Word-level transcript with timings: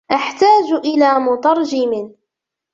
أحتاج 0.11 0.71
إلى 0.85 1.19
مترجم. 1.19 2.15